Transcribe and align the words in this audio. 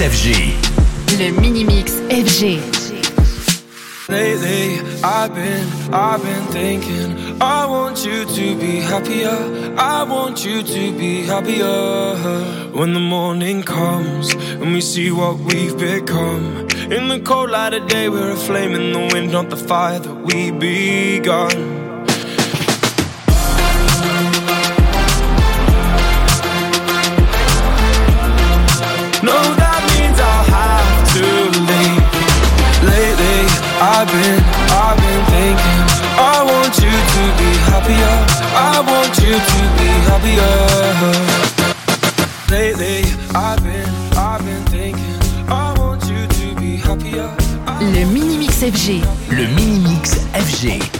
FG. 0.00 0.56
Le 1.18 1.30
Mini-Mix 1.30 2.00
FG. 2.08 2.58
Lately, 4.08 4.80
I've 5.04 5.34
been, 5.34 5.68
I've 5.92 6.22
been 6.22 6.44
thinking. 6.46 7.36
I 7.42 7.66
want 7.66 8.02
you 8.06 8.24
to 8.24 8.56
be 8.56 8.80
happier. 8.80 9.74
I 9.76 10.02
want 10.04 10.42
you 10.42 10.62
to 10.62 10.98
be 10.98 11.24
happier. 11.24 12.16
When 12.72 12.94
the 12.94 13.00
morning 13.00 13.62
comes 13.62 14.32
and 14.32 14.72
we 14.72 14.80
see 14.80 15.10
what 15.10 15.38
we've 15.38 15.76
become. 15.78 16.66
In 16.90 17.08
the 17.08 17.20
cold 17.22 17.50
light 17.50 17.74
of 17.74 17.86
day, 17.86 18.08
we're 18.08 18.30
a 18.30 18.36
flame 18.36 18.72
in 18.72 18.92
the 18.92 19.14
wind, 19.14 19.32
not 19.32 19.50
the 19.50 19.58
fire 19.58 19.98
that 19.98 20.14
we 20.24 20.50
begun. 20.50 21.79
I 38.80 38.82
want 38.82 39.14
you 39.18 39.34
to 39.52 39.60
be 39.76 39.88
happier. 40.08 40.56
Lately, 42.50 43.04
I've 43.34 43.62
been, 43.62 43.86
I've 44.16 44.42
been 44.42 44.64
thinking. 44.72 45.50
I 45.50 45.74
want 45.78 46.02
you 46.04 46.26
to 46.26 46.54
be 46.58 46.76
happier. 46.76 47.36
I 47.66 47.84
Le 47.84 48.06
Mini-Mix 48.06 48.62
FG. 48.62 49.02
Le 49.28 49.48
Mini-Mix 49.54 50.14
FG. 50.32 50.99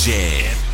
FG. 0.00 0.69